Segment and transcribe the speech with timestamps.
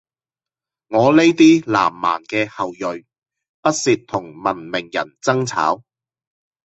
[0.87, 3.05] 我呢啲南蠻嘅後裔，
[3.61, 5.83] 不屑同文明人爭吵